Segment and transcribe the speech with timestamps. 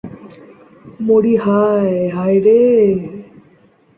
[0.99, 2.61] মরি হায়, হায় রে